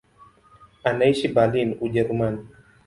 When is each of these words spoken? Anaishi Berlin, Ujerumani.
Anaishi 0.83 1.27
Berlin, 1.27 1.77
Ujerumani. 1.79 2.47